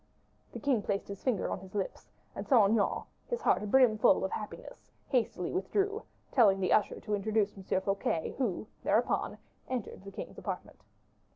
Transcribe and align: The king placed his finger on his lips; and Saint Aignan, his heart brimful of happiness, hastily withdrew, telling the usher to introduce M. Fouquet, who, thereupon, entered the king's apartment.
The 0.51 0.59
king 0.59 0.81
placed 0.81 1.07
his 1.09 1.21
finger 1.21 1.47
on 1.51 1.59
his 1.59 1.75
lips; 1.75 2.09
and 2.35 2.47
Saint 2.47 2.71
Aignan, 2.71 3.03
his 3.27 3.39
heart 3.41 3.69
brimful 3.69 4.25
of 4.25 4.31
happiness, 4.31 4.89
hastily 5.09 5.51
withdrew, 5.51 6.01
telling 6.31 6.59
the 6.59 6.73
usher 6.73 6.99
to 7.01 7.13
introduce 7.13 7.55
M. 7.55 7.63
Fouquet, 7.81 8.33
who, 8.39 8.65
thereupon, 8.83 9.37
entered 9.69 10.03
the 10.03 10.11
king's 10.11 10.39
apartment. 10.39 10.81